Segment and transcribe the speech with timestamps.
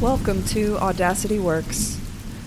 [0.00, 2.00] Welcome to Audacity Works,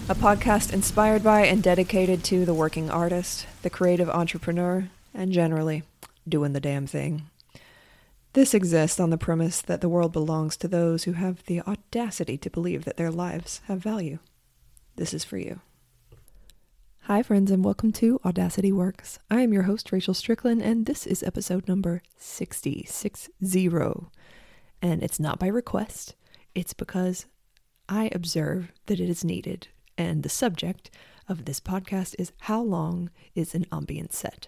[0.10, 5.84] a podcast inspired by and dedicated to the working artist, the creative entrepreneur, and generally
[6.28, 7.30] doing the damn thing.
[8.34, 12.40] This exists on the premise that the world belongs to those who have the audacity
[12.40, 14.18] to believe that their lives have value.
[14.96, 15.60] This is for you.
[17.02, 19.20] Hi, friends, and welcome to Audacity Works.
[19.30, 22.88] I am your host, Rachel Strickland, and this is episode number 60,
[24.82, 26.16] And it's not by request,
[26.56, 27.28] it's because
[27.90, 29.68] I observe that it is needed.
[29.98, 30.90] And the subject
[31.28, 34.48] of this podcast is How long is an ambient set?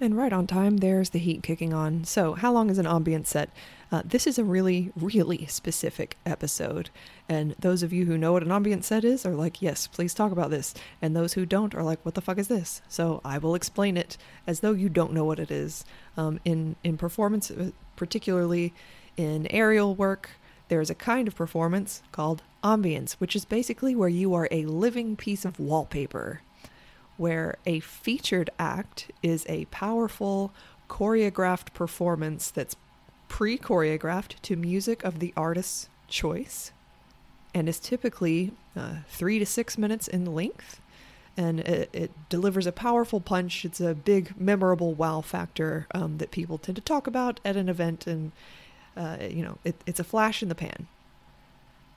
[0.00, 2.04] And right on time, there's the heat kicking on.
[2.04, 3.50] So, how long is an ambient set?
[3.90, 6.90] Uh, this is a really, really specific episode.
[7.28, 10.14] And those of you who know what an ambient set is are like, yes, please
[10.14, 10.72] talk about this.
[11.02, 12.80] And those who don't are like, what the fuck is this?
[12.86, 15.84] So, I will explain it as though you don't know what it is.
[16.16, 18.72] Um, in, in performance, uh, particularly
[19.16, 20.30] in aerial work,
[20.68, 25.16] there's a kind of performance called ambience, which is basically where you are a living
[25.16, 26.40] piece of wallpaper
[27.18, 30.52] where a featured act is a powerful
[30.88, 32.76] choreographed performance that's
[33.28, 36.72] pre choreographed to music of the artist's choice
[37.52, 40.80] and is typically uh, three to six minutes in length.
[41.36, 43.64] And it, it, delivers a powerful punch.
[43.64, 47.68] It's a big, memorable wow factor um, that people tend to talk about at an
[47.68, 48.08] event.
[48.08, 48.32] And,
[48.98, 50.88] uh, you know, it, it's a flash in the pan.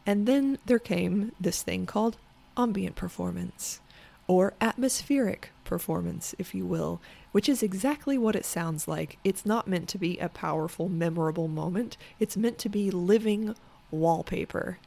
[0.06, 2.18] And then there came this thing called
[2.56, 3.80] ambient performance
[4.28, 9.18] or atmospheric performance, if you will, which is exactly what it sounds like.
[9.24, 13.56] It's not meant to be a powerful, memorable moment, it's meant to be living
[13.90, 14.78] wallpaper.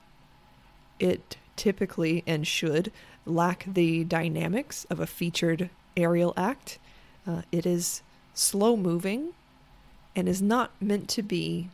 [0.98, 2.92] It typically and should
[3.27, 6.79] lack the dynamics of a featured aerial act.
[7.27, 8.03] Uh, it is
[8.35, 9.33] slow moving
[10.17, 11.69] and is not meant to be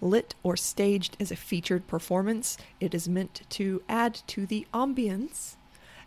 [0.00, 2.56] lit or staged as a featured performance.
[2.80, 5.56] It is meant to add to the ambience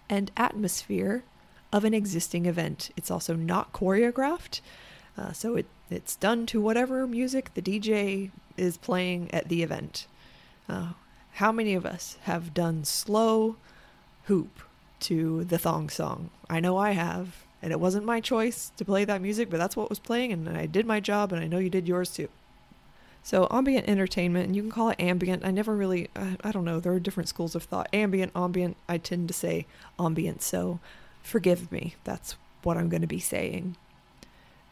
[0.09, 1.23] and atmosphere
[1.71, 2.91] of an existing event.
[2.97, 4.61] It's also not choreographed,
[5.17, 10.07] uh, so it, it's done to whatever music the DJ is playing at the event.
[10.67, 10.93] Uh,
[11.33, 13.55] how many of us have done slow
[14.25, 14.61] hoop
[15.01, 16.29] to the thong song?
[16.49, 19.77] I know I have, and it wasn't my choice to play that music, but that's
[19.77, 22.29] what was playing, and I did my job, and I know you did yours too.
[23.23, 25.45] So ambient entertainment, and you can call it ambient.
[25.45, 26.79] I never really, I, I don't know.
[26.79, 27.87] There are different schools of thought.
[27.93, 28.77] Ambient, ambient.
[28.89, 29.67] I tend to say
[29.99, 30.41] ambient.
[30.41, 30.79] So
[31.21, 31.95] forgive me.
[32.03, 33.75] That's what I'm going to be saying.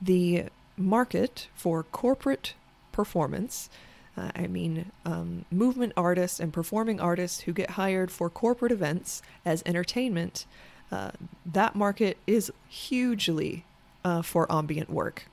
[0.01, 0.45] The
[0.77, 2.53] market for corporate
[2.91, 3.69] performance.
[4.17, 9.21] Uh, I mean, um, movement artists and performing artists who get hired for corporate events
[9.45, 10.45] as entertainment.
[10.91, 11.11] Uh,
[11.45, 13.63] that market is hugely
[14.03, 15.28] uh, for ambient work.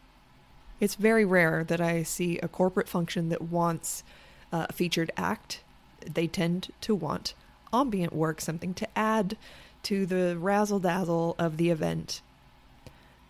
[0.80, 4.04] It's very rare that I see a corporate function that wants
[4.52, 5.62] a featured act.
[6.06, 7.34] They tend to want
[7.72, 9.36] ambient work, something to add
[9.84, 12.20] to the razzle dazzle of the event.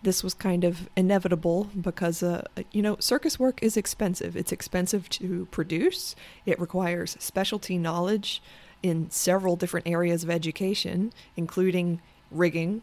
[0.03, 4.37] This was kind of inevitable because, uh, you know, circus work is expensive.
[4.37, 6.15] It's expensive to produce,
[6.45, 8.43] it requires specialty knowledge
[8.83, 12.83] in several different areas of education, including rigging,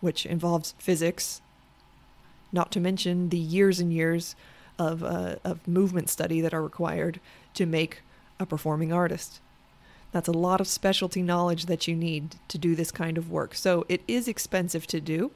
[0.00, 1.40] which involves physics,
[2.52, 4.36] not to mention the years and years
[4.78, 7.20] of, uh, of movement study that are required
[7.54, 8.02] to make
[8.38, 9.40] a performing artist.
[10.12, 13.54] That's a lot of specialty knowledge that you need to do this kind of work.
[13.54, 15.32] So it is expensive to do,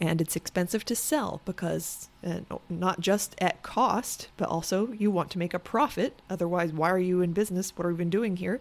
[0.00, 5.30] and it's expensive to sell because uh, not just at cost, but also you want
[5.30, 6.20] to make a profit.
[6.30, 7.76] Otherwise, why are you in business?
[7.76, 8.60] What are we even doing here?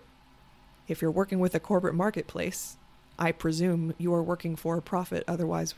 [0.88, 2.77] If you're working with a corporate marketplace,
[3.19, 5.23] I presume you are working for a profit.
[5.27, 5.75] Otherwise,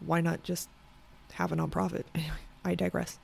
[0.00, 0.68] why not just
[1.34, 2.04] have a nonprofit.
[2.64, 3.18] I digress.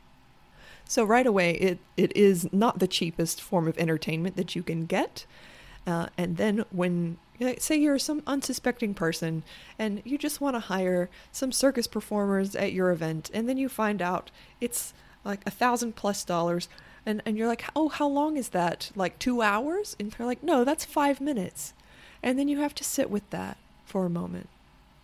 [0.87, 4.87] So right away, it, it is not the cheapest form of entertainment that you can
[4.87, 5.27] get.
[5.87, 7.19] Uh, and then when
[7.59, 9.43] say you're some unsuspecting person
[9.79, 13.69] and you just want to hire some circus performers at your event, and then you
[13.69, 14.31] find out
[14.61, 16.69] it's like a thousand plus dollars,
[17.05, 18.91] and and you're like, oh, how long is that?
[18.95, 19.97] Like two hours?
[19.99, 21.75] And they're like, no, that's five minutes.
[22.23, 24.49] And then you have to sit with that for a moment.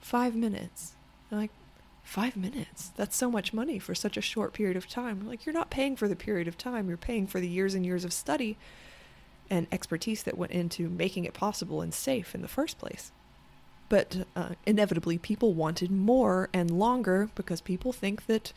[0.01, 0.95] Five minutes.
[1.31, 1.51] like,
[2.11, 2.91] five minutes.
[2.97, 5.29] That's so much money for such a short period of time.
[5.29, 7.87] Like, you're not paying for the period of time, you're paying for the years and
[7.87, 8.59] years of study
[9.49, 13.13] and expertise that went into making it possible and safe in the first place.
[13.89, 18.53] But uh, inevitably, people wanted more and longer because people think that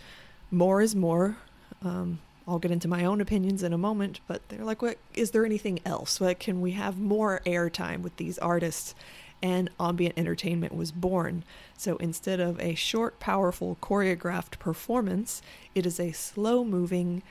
[0.50, 1.38] more is more.
[1.84, 5.30] Um, I'll get into my own opinions in a moment, but they're like, what, is
[5.30, 6.20] there anything else?
[6.20, 8.96] Like, can we have more airtime with these artists
[9.44, 11.44] and ambient entertainment was born.
[11.78, 15.42] So instead of a short, powerful, choreographed performance,
[15.76, 17.22] it is a slow moving,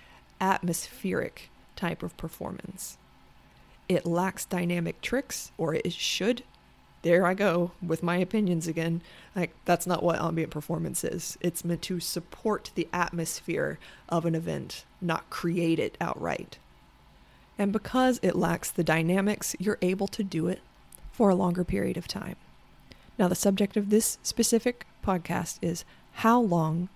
[0.41, 2.99] atmospheric type of performance.
[3.89, 6.43] it lacks dynamic tricks, or it should.
[7.03, 9.03] There I go with my opinions again.
[9.35, 11.37] Like, that's not what ambient performance is.
[11.41, 16.59] It's meant to support the atmosphere of an event, not create it outright.
[17.59, 20.61] And because it lacks the dynamics, you're able to do it
[21.13, 22.37] for a longer period of time.
[23.19, 26.89] Now, the subject of this specific podcast is how long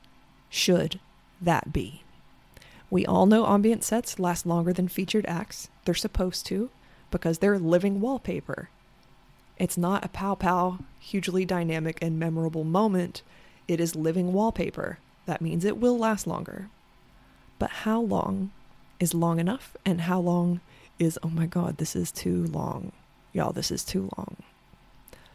[0.48, 0.98] should
[1.40, 2.02] that be?
[2.90, 5.68] We all know ambient sets last longer than featured acts.
[5.84, 6.70] They're supposed to
[7.10, 8.70] because they're living wallpaper.
[9.58, 13.22] It's not a pow pow, hugely dynamic and memorable moment.
[13.66, 14.98] It is living wallpaper.
[15.26, 16.68] That means it will last longer.
[17.58, 18.50] But how long
[19.00, 20.60] is long enough and how long
[20.98, 22.92] is, oh my God, this is too long?
[23.36, 24.36] Y'all, this is too long.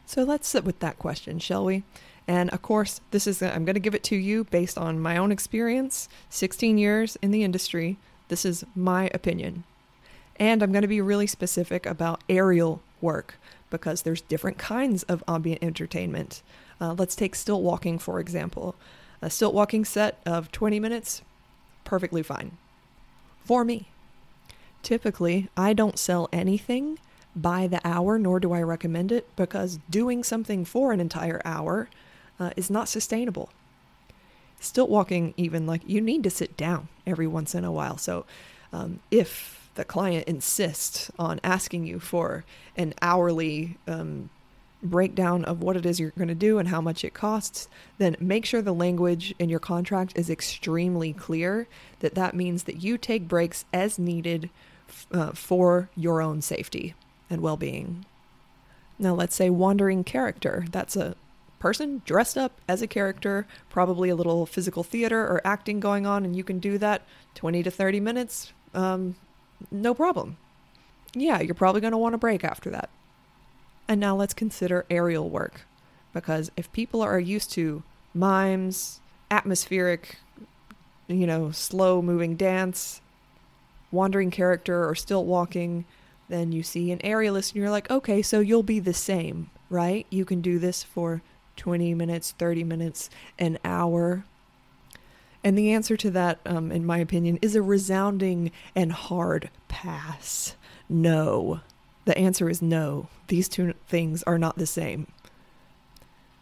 [0.08, 1.84] So let's sit with that question, shall we?
[2.28, 5.18] And of course, this is I'm going to give it to you based on my
[5.18, 7.98] own experience, 16 years in the industry.
[8.28, 9.66] This is my opinion.
[10.38, 13.36] And I'm going to be really specific about aerial work
[13.70, 16.42] because there's different kinds of ambient entertainment.
[16.82, 18.74] Uh, let's take stilt walking, for example.
[19.22, 21.22] A stilt walking set of 20 minutes,
[21.84, 22.58] perfectly fine.
[23.46, 23.90] For me.
[24.82, 26.98] Typically, I don't sell anything
[27.36, 31.90] by the hour, nor do I recommend it, because doing something for an entire hour
[32.40, 33.50] uh, is not sustainable.
[34.60, 37.98] Stilt walking, even like you need to sit down every once in a while.
[37.98, 38.26] So,
[38.74, 42.44] um, if the client insists on asking you for
[42.76, 44.30] an hourly um,
[44.84, 47.68] breakdown of what it is you're going to do and how much it costs,
[47.98, 51.68] then make sure the language in your contract is extremely clear
[52.00, 54.50] that that means that you take breaks as needed
[55.12, 56.94] uh, for your own safety
[57.32, 58.06] and well being.
[59.00, 60.66] Now, let's say wandering character.
[60.72, 61.16] That's a
[61.58, 66.26] person dressed up as a character, probably a little physical theater or acting going on,
[66.26, 67.04] and you can do that
[67.36, 69.16] 20 to 30 minutes, um,
[69.72, 70.38] no problem.
[71.14, 72.90] Yeah, you're probably going to want a break after that.
[73.88, 75.62] And now let's consider aerial work,
[76.14, 79.00] because if people are used to mimes,
[79.30, 80.18] atmospheric,
[81.08, 83.02] you know, slow moving dance,
[83.92, 85.86] wandering character, or stilt walking,
[86.32, 90.06] then you see an aerialist and you're like, okay, so you'll be the same, right?
[90.10, 91.22] You can do this for
[91.58, 94.24] 20 minutes, 30 minutes, an hour.
[95.44, 100.56] And the answer to that, um, in my opinion, is a resounding and hard pass.
[100.88, 101.62] No.
[102.06, 103.08] The answer is no.
[103.28, 105.08] These two things are not the same.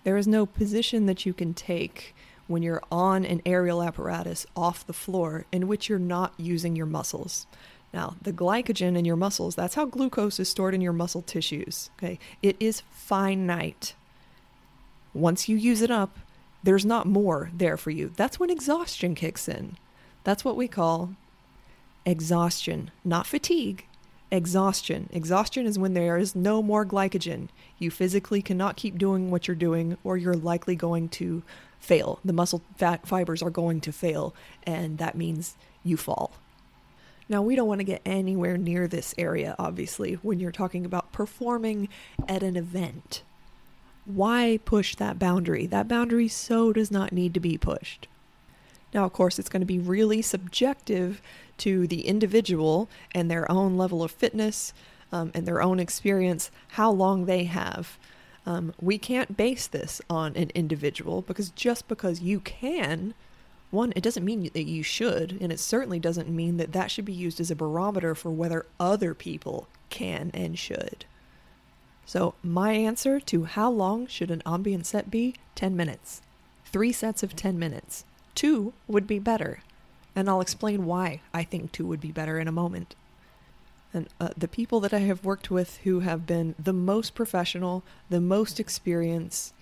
[0.04, 2.16] There is no position that you can take
[2.48, 6.86] when you're on an aerial apparatus off the floor in which you're not using your
[6.86, 7.46] muscles.
[7.94, 11.90] Now, the glycogen in your muscles, that's how glucose is stored in your muscle tissues.
[11.98, 12.20] Okay.
[12.42, 13.96] It is finite.
[15.14, 16.20] Once you use it up,
[16.64, 18.12] there's not more there for you.
[18.16, 19.78] That's when exhaustion kicks in.
[20.24, 21.16] That's what we call
[22.06, 23.86] exhaustion, not fatigue.
[24.32, 25.10] Exhaustion.
[25.12, 27.48] Exhaustion is when there is no more glycogen.
[27.80, 31.42] You physically cannot keep doing what you're doing, or you're likely going to
[31.80, 32.20] fail.
[32.24, 36.34] The muscle fat fibers are going to fail, and that means you fall.
[37.30, 41.12] Now, we don't want to get anywhere near this area, obviously, when you're talking about
[41.12, 41.88] performing
[42.28, 43.22] at an event.
[44.06, 45.68] Why push that boundary?
[45.68, 48.08] That boundary so does not need to be pushed.
[48.96, 51.22] Now, of course, it's going to be really subjective
[51.60, 54.74] to the individual and their own level of fitness
[55.12, 58.00] um, and their own experience, how long they have.
[58.48, 63.14] Um, we can't base this on an individual because just because you can
[63.72, 67.06] one, it doesn't mean that you should, and it certainly doesn't mean that that should
[67.06, 71.06] be used as a barometer for whether other people can and should.
[72.06, 76.24] So, my answer to how long should an ambient set be 10 minutes.
[76.66, 78.06] Three sets of 10 minutes.
[78.34, 79.62] Two would be better.
[80.16, 82.96] And I'll explain why I think two would be better in a moment.
[83.94, 87.84] And uh, the people that I have worked with who have been the most professional,
[88.10, 89.54] the most experienced,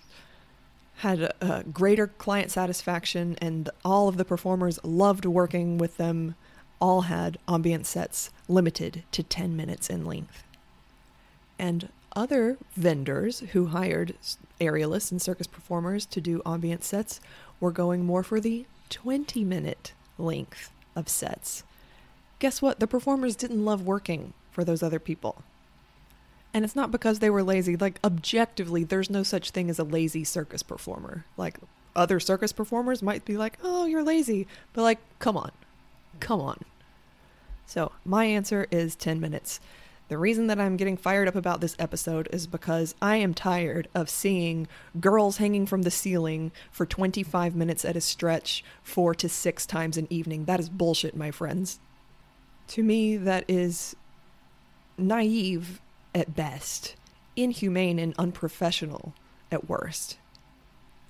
[0.98, 6.34] had a, a greater client satisfaction, and all of the performers loved working with them.
[6.80, 10.44] All had ambient sets limited to 10 minutes in length.
[11.58, 14.16] And other vendors who hired
[14.60, 17.20] aerialists and circus performers to do ambient sets
[17.60, 21.62] were going more for the 20 minute length of sets.
[22.38, 22.80] Guess what?
[22.80, 25.42] The performers didn't love working for those other people.
[26.54, 27.76] And it's not because they were lazy.
[27.76, 31.24] Like, objectively, there's no such thing as a lazy circus performer.
[31.36, 31.58] Like,
[31.94, 34.46] other circus performers might be like, oh, you're lazy.
[34.72, 35.52] But, like, come on.
[36.20, 36.64] Come on.
[37.66, 39.60] So, my answer is 10 minutes.
[40.08, 43.88] The reason that I'm getting fired up about this episode is because I am tired
[43.94, 44.66] of seeing
[44.98, 49.98] girls hanging from the ceiling for 25 minutes at a stretch, four to six times
[49.98, 50.46] an evening.
[50.46, 51.78] That is bullshit, my friends.
[52.68, 53.96] To me, that is
[54.96, 55.80] naive
[56.14, 56.94] at best,
[57.36, 59.14] inhumane and unprofessional
[59.50, 60.18] at worst.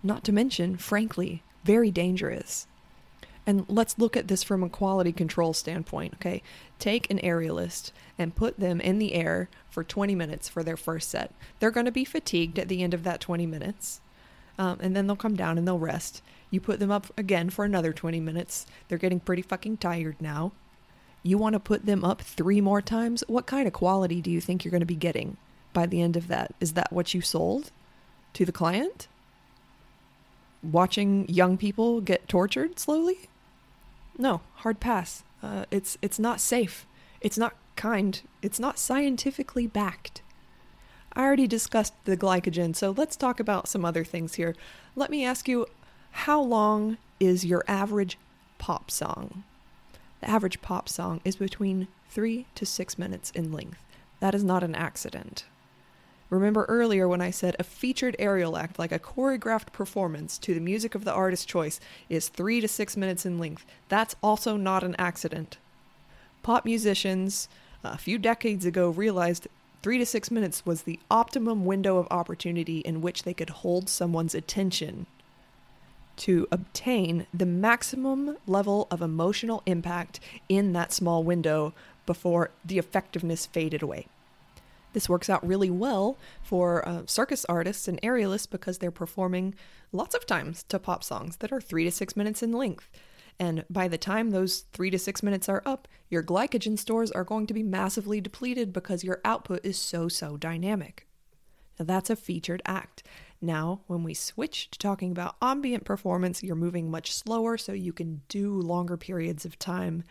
[0.02, 2.67] Not to mention, frankly, very dangerous.
[3.47, 6.43] And let's look at this from a quality control standpoint, okay?
[6.78, 11.09] Take an aerialist and put them in the air for 20 minutes for their first
[11.09, 11.33] set.
[11.59, 14.00] They're going to be fatigued at the end of that 20 minutes,
[14.59, 16.21] um, and then they'll come down and they'll rest.
[16.50, 18.67] You put them up again for another 20 minutes.
[18.88, 20.52] They're getting pretty fucking tired now.
[21.28, 23.23] You want to put them up three more times?
[23.28, 25.37] What kind of quality do you think you're going to be getting
[25.75, 26.54] by the end of that?
[26.58, 27.70] Is that what you sold
[28.32, 29.08] to the client?
[30.62, 33.28] Watching young people get tortured slowly?
[34.16, 35.23] No, hard pass.
[35.42, 36.87] Uh, it's it's not safe.
[37.20, 38.23] It's not kind.
[38.40, 40.23] It's not scientifically backed.
[41.12, 44.56] I already discussed the glycogen, so let's talk about some other things here.
[44.97, 45.66] Let me ask you,
[46.25, 48.16] how long is your average
[48.56, 49.44] pop song?
[50.21, 53.85] The average pop song is between three to six minutes in length.
[54.21, 55.45] That is not an accident.
[56.31, 60.61] Remember earlier when I said a featured aerial act, like a choreographed performance to the
[60.61, 63.65] music of the artist's choice, is three to six minutes in length?
[63.89, 65.57] That's also not an accident.
[66.43, 67.49] Pop musicians
[67.83, 69.49] a few decades ago realized
[69.83, 73.89] three to six minutes was the optimum window of opportunity in which they could hold
[73.89, 75.07] someone's attention
[76.19, 81.75] to obtain the maximum level of emotional impact in that small window
[82.07, 84.07] before the effectiveness faded away.
[84.93, 89.55] This works out really well for uh, circus artists and aerialists because they're performing
[89.93, 92.91] lots of times to pop songs that are three to six minutes in length.
[93.39, 97.25] And by the time those three to six minutes are up, your glycogen stores are
[97.25, 101.07] going to be massively depleted because your output is so, so dynamic.
[101.79, 103.03] Now, that's a featured act.
[103.40, 107.92] Now, when we switch to talking about ambient performance, you're moving much slower so you
[107.92, 110.02] can do longer periods of time.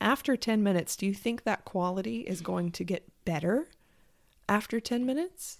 [0.00, 3.68] After 10 minutes, do you think that quality is going to get better
[4.48, 5.58] after 10 minutes?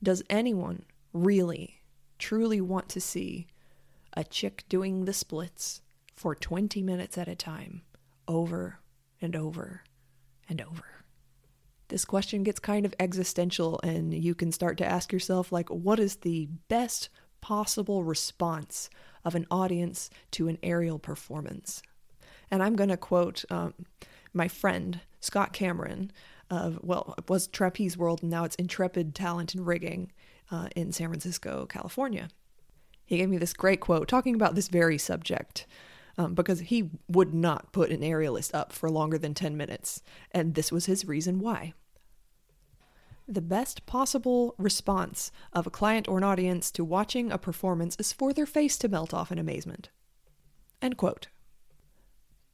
[0.00, 1.82] Does anyone really,
[2.18, 3.48] truly want to see
[4.14, 5.82] a chick doing the splits
[6.14, 7.82] for 20 minutes at a time,
[8.28, 8.78] over
[9.20, 9.82] and over
[10.48, 10.99] and over?
[11.90, 15.98] This question gets kind of existential, and you can start to ask yourself, like, what
[15.98, 17.08] is the best
[17.40, 18.88] possible response
[19.24, 21.82] of an audience to an aerial performance?
[22.48, 23.74] And I'm going to quote um,
[24.32, 26.12] my friend, Scott Cameron,
[26.48, 30.12] of, well, it was Trapeze World, and now it's Intrepid Talent and Rigging
[30.50, 32.28] uh, in San Francisco, California.
[33.04, 35.66] He gave me this great quote talking about this very subject.
[36.18, 40.02] Um, because he would not put an aerialist up for longer than 10 minutes,
[40.32, 41.72] and this was his reason why.
[43.26, 48.12] The best possible response of a client or an audience to watching a performance is
[48.12, 49.88] for their face to melt off in amazement.
[50.82, 51.28] End quote.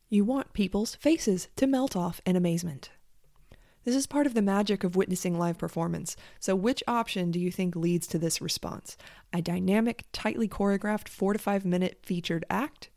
[0.09, 2.91] You want people's faces to melt off in amazement.
[3.87, 6.17] This is part of the magic of witnessing live performance.
[6.41, 8.97] So, which option do you think leads to this response?
[9.33, 12.91] A dynamic, tightly choreographed four to five minute featured act?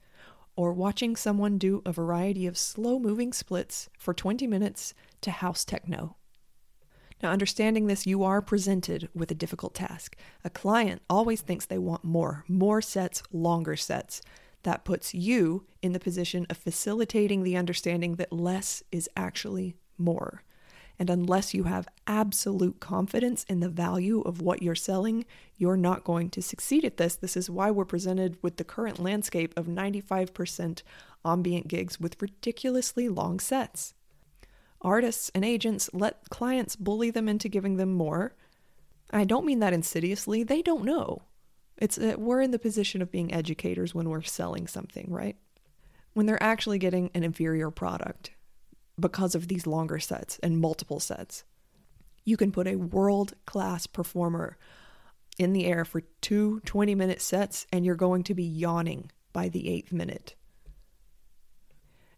[0.60, 5.64] Or watching someone do a variety of slow moving splits for 20 minutes to house
[5.64, 6.18] techno?
[7.24, 10.18] Now, understanding this, you are presented with a difficult task.
[10.44, 14.22] A client always thinks they want more, more sets, longer sets.
[14.64, 20.44] That puts you in the position of facilitating the understanding that less is actually more.
[21.00, 25.26] And unless you have absolute confidence in the value of what you're selling,
[25.56, 27.16] you're not going to succeed at this.
[27.16, 30.84] This is why we're presented with the current landscape of 95%
[31.24, 33.94] ambient gigs with ridiculously long sets.
[34.82, 38.36] Artists and agents let clients bully them into giving them more.
[39.12, 41.22] I don't mean that insidiously, they don't know.
[41.78, 45.38] It's uh, we're in the position of being educators when we're selling something, right?
[46.14, 48.32] When they're actually getting an inferior product
[49.00, 51.44] because of these longer sets and multiple sets.
[52.26, 54.58] You can put a world class performer
[55.38, 59.50] in the air for two 20 minute sets, and you're going to be yawning by
[59.50, 60.36] the eighth minute.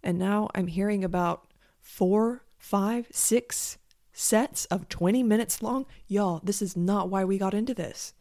[0.04, 3.78] And now I'm hearing about four, five, six
[4.14, 5.86] sets of 20 minutes long.
[6.08, 8.14] Y'all, this is not why we got into this.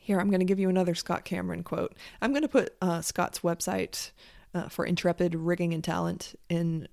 [0.00, 1.96] Here, I'm going to give you another Scott Cameron quote.
[2.22, 4.12] I'm going to put uh, Scott's website
[4.54, 6.86] uh, for Intrepid Rigging and Talent in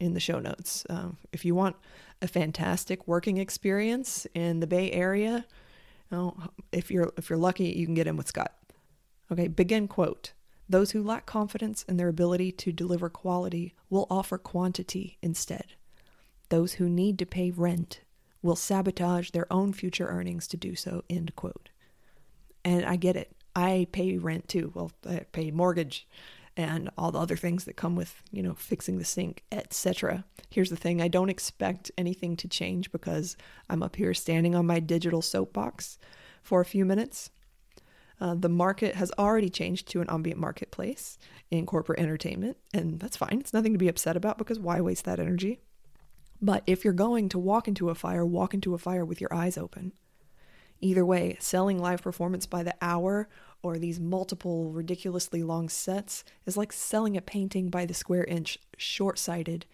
[0.00, 0.84] in the show notes.
[0.90, 1.76] Um, if you want
[2.22, 5.44] a fantastic working experience in the Bay Area,
[6.10, 6.36] you know,
[6.72, 8.52] if you're if you're lucky, you can get in with Scott.
[9.30, 10.32] Okay, begin quote.
[10.68, 15.74] Those who lack confidence in their ability to deliver quality will offer quantity instead.
[16.48, 18.00] Those who need to pay rent
[18.42, 21.04] will sabotage their own future earnings to do so.
[21.10, 21.70] End quote.
[22.64, 23.32] And I get it.
[23.54, 24.70] I pay rent too.
[24.74, 26.06] Well, I pay mortgage
[26.60, 30.24] and all the other things that come with, you know, fixing the sink, etc.
[30.50, 33.36] Here's the thing I don't expect anything to change because
[33.68, 35.98] I'm up here standing on my digital soapbox
[36.42, 37.30] for a few minutes.
[38.20, 41.16] Uh, the market has already changed to an ambient marketplace
[41.50, 43.38] in corporate entertainment, and that's fine.
[43.40, 45.60] It's nothing to be upset about because why waste that energy?
[46.42, 49.32] But if you're going to walk into a fire, walk into a fire with your
[49.32, 49.92] eyes open.
[50.80, 53.28] Either way, selling live performance by the hour
[53.62, 58.58] or these multiple ridiculously long sets is like selling a painting by the square inch,
[58.78, 59.66] short sighted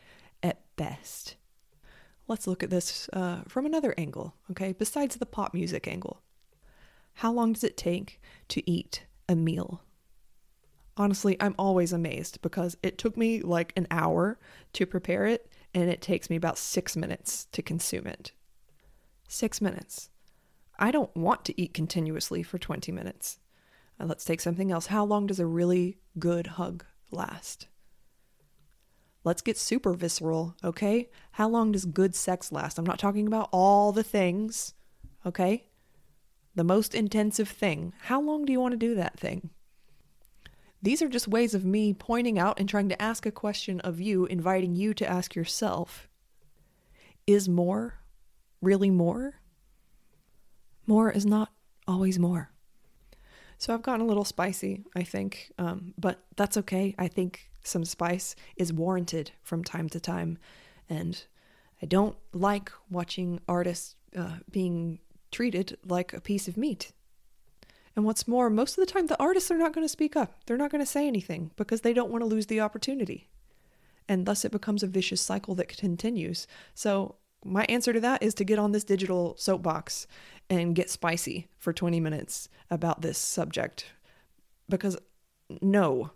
[0.43, 1.37] at best.
[2.29, 6.23] Let's look at this uh, from another angle, okay, besides the pop music angle.
[7.15, 9.83] How long does it take to eat a meal?
[10.97, 14.39] Honestly, I'm always amazed because it took me like an hour
[14.73, 18.33] to prepare it, and it takes me about six minutes to consume it.
[19.29, 20.11] Six minutes.
[20.79, 23.39] I don't want to eat continuously for 20 minutes.
[23.99, 24.87] Uh, let's take something else.
[24.87, 27.69] How long does a really good hug last?
[29.25, 31.09] Let's get super visceral, okay?
[31.33, 32.79] How long does good sex last?
[32.79, 34.75] I'm not talking about all the things,
[35.25, 35.67] okay?
[36.55, 37.93] The most intensive thing.
[38.03, 39.51] How long do you want to do that thing?
[40.81, 44.01] These are just ways of me pointing out and trying to ask a question of
[44.01, 46.09] you, inviting you to ask yourself
[47.27, 48.01] Is more
[48.63, 49.41] really more?
[50.87, 51.53] More is not
[51.87, 52.51] always more.
[53.59, 56.95] So I've gotten a little spicy, I think, um, but that's okay.
[56.99, 60.39] I think some spice is warranted from time to time.
[60.89, 61.23] And
[61.83, 64.99] I don't like watching artists uh, being
[65.33, 66.93] treated like a piece of meat.
[67.95, 70.35] And what's more, most of the time, the artists are not going to speak up.
[70.45, 73.29] They're not going to say anything because they don't want to lose the opportunity.
[74.07, 76.47] And thus it becomes a vicious cycle that continues.
[76.75, 77.17] So,
[77.47, 80.07] my answer to that is to get on this digital soapbox
[80.51, 83.87] and get spicy for 20 minutes about this subject.
[84.69, 84.97] Because,
[85.61, 86.11] no,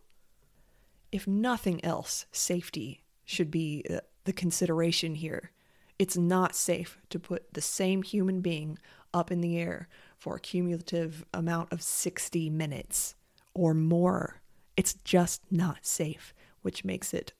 [1.12, 5.50] if nothing else, safety should be uh, the consideration here.
[5.98, 8.78] It's not safe to put the same human being
[9.12, 13.14] up in the air for a cumulative amount of 60 minutes
[13.54, 14.40] or more.
[14.76, 17.32] It's just not safe, which makes it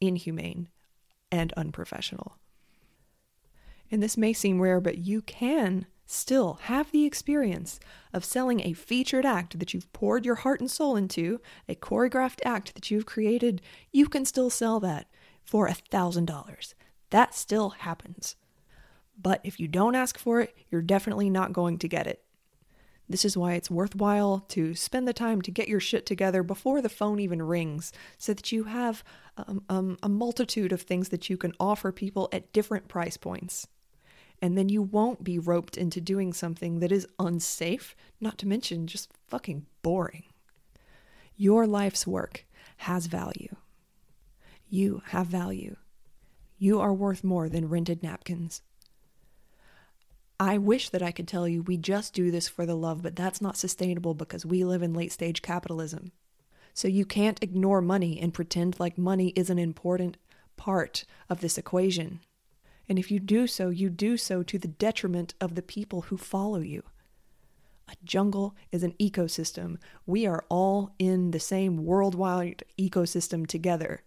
[0.00, 0.68] inhumane
[1.30, 2.36] and unprofessional.
[3.90, 7.78] And this may seem rare, but you can still have the experience
[8.12, 12.40] of selling a featured act that you've poured your heart and soul into, a choreographed
[12.44, 13.60] act that you've created.
[13.92, 15.06] You can still sell that
[15.44, 16.74] for a $1,000.
[17.10, 18.36] That still happens.
[19.20, 22.22] But if you don't ask for it, you're definitely not going to get it.
[23.08, 26.82] This is why it's worthwhile to spend the time to get your shit together before
[26.82, 29.02] the phone even rings so that you have
[29.38, 33.66] um, um, a multitude of things that you can offer people at different price points.
[34.40, 38.86] And then you won't be roped into doing something that is unsafe, not to mention
[38.86, 40.24] just fucking boring.
[41.36, 42.44] Your life's work
[42.78, 43.56] has value.
[44.68, 45.76] You have value.
[46.58, 48.62] You are worth more than rented napkins.
[50.40, 53.16] I wish that I could tell you we just do this for the love, but
[53.16, 56.12] that's not sustainable because we live in late stage capitalism.
[56.74, 60.16] So you can't ignore money and pretend like money is an important
[60.56, 62.20] part of this equation.
[62.88, 66.16] And if you do so, you do so to the detriment of the people who
[66.16, 66.82] follow you.
[67.88, 69.78] A jungle is an ecosystem.
[70.06, 74.02] We are all in the same worldwide ecosystem together,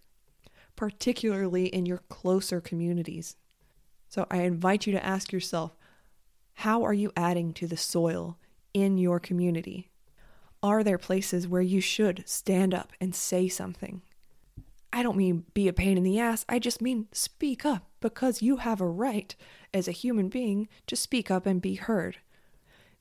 [0.76, 3.36] particularly in your closer communities.
[4.08, 5.76] So I invite you to ask yourself
[6.56, 8.38] how are you adding to the soil
[8.74, 9.90] in your community?
[10.62, 14.04] Are there places where you should stand up and say something?
[14.94, 18.42] I don't mean be a pain in the ass, I just mean speak up because
[18.42, 19.36] you have a right
[19.74, 22.18] as a human being to speak up and be heard.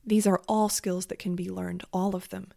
[0.05, 2.47] These are all skills that can be learned, all of them.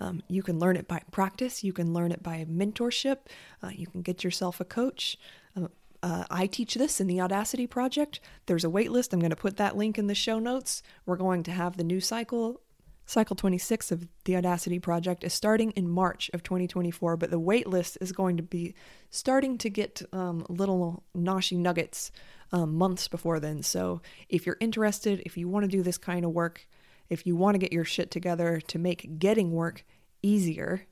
[0.00, 3.18] Um, you can learn it by practice, you can learn it by mentorship,
[3.62, 5.16] uh, you can get yourself a coach.
[5.56, 5.68] Uh,
[6.02, 8.18] uh, I teach this in the Audacity Project.
[8.46, 9.12] There's a waitlist.
[9.12, 10.82] I'm going to put that link in the show notes.
[11.06, 12.60] We're going to have the new cycle.
[13.04, 17.98] Cycle 26 of the Audacity Project is starting in March of 2024, but the waitlist
[18.00, 18.74] is going to be
[19.10, 22.12] starting to get um, little noshy nuggets
[22.52, 23.62] um, months before then.
[23.62, 26.66] So if you're interested, if you want to do this kind of work,
[27.10, 29.84] if you want to get your shit together to make getting work
[30.22, 30.86] easier,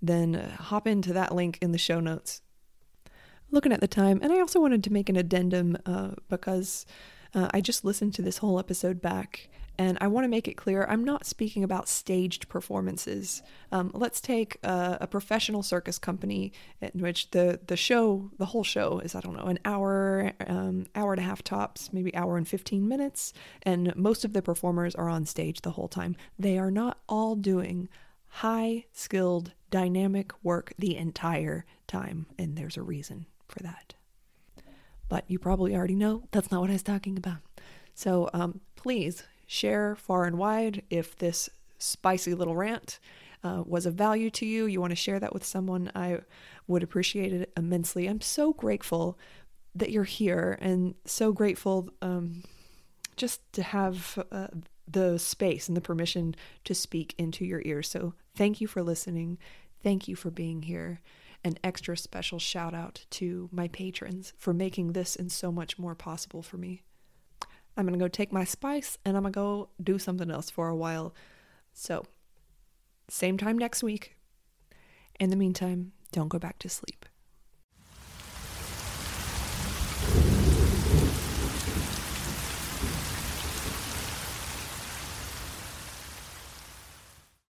[0.00, 2.40] then uh, hop into that link in the show notes
[3.50, 6.86] looking at the time, and I also wanted to make an addendum uh, because
[7.34, 10.54] uh, I just listened to this whole episode back, and I want to make it
[10.54, 13.42] clear I'm not speaking about staged performances.
[13.72, 18.64] Um, let's take a, a, professional circus company in which the the show, the whole
[18.64, 22.36] show, is I don't know an hour, um, hour and a half tops, maybe hour
[22.36, 26.16] and fifteen minutes, and most of the performers are on stage the whole time.
[26.38, 27.88] They are not all doing
[28.28, 33.94] high skilled, dynamic work the entire time, and there's a reason for that.
[35.08, 37.38] But you probably already know that's not what I was talking about.
[37.94, 42.98] So um, please share far and wide if this spicy little rant
[43.44, 44.66] uh, was of value to you.
[44.66, 46.20] You want to share that with someone, I
[46.66, 48.06] would appreciate it immensely.
[48.06, 49.18] I'm so grateful
[49.74, 52.42] that you're here and so grateful um,
[53.16, 54.48] just to have uh,
[54.88, 57.88] the space and the permission to speak into your ears.
[57.88, 59.38] So thank you for listening.
[59.82, 61.00] Thank you for being here.
[61.44, 65.94] An extra special shout out to my patrons for making this and so much more
[65.94, 66.82] possible for me.
[67.76, 70.50] I'm going to go take my spice and I'm going to go do something else
[70.50, 71.14] for a while.
[71.72, 72.06] So,
[73.08, 74.16] same time next week.
[75.20, 77.06] In the meantime, don't go back to sleep.